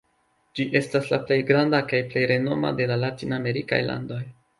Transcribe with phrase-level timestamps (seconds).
[0.59, 4.23] Ĝi estas la plej granda kaj plej renoma de la latin-amerikaj landoj.